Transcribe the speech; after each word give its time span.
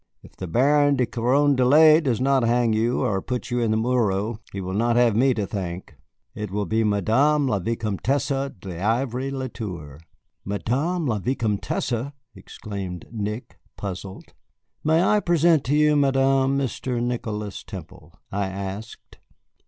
"If 0.23 0.35
the 0.35 0.47
Baron 0.47 0.95
de 0.95 1.05
Carondelet 1.05 2.05
does 2.05 2.19
not 2.19 2.41
hang 2.41 2.73
you 2.73 3.01
or 3.03 3.21
put 3.21 3.51
you 3.51 3.59
in 3.59 3.69
the 3.69 3.77
Morro, 3.77 4.39
you 4.51 4.63
will 4.63 4.73
not 4.73 4.95
have 4.95 5.15
me 5.15 5.35
to 5.35 5.45
thank. 5.45 5.93
It 6.33 6.49
will 6.49 6.65
be 6.65 6.83
Madame 6.83 7.45
la 7.47 7.59
Vicomtesse 7.59 8.49
d'Ivry 8.59 9.29
le 9.29 9.47
Tour." 9.47 9.99
"Madame 10.43 11.05
la 11.05 11.19
Vicomtesse!" 11.19 12.13
exclaimed 12.33 13.05
Nick, 13.11 13.59
puzzled. 13.77 14.33
"May 14.83 15.03
I 15.03 15.19
present 15.19 15.63
to 15.65 15.75
you, 15.75 15.95
Madame, 15.95 16.57
Mr. 16.57 16.99
Nicholas 16.99 17.63
Temple?" 17.63 18.15
I 18.31 18.47
asked. 18.47 19.19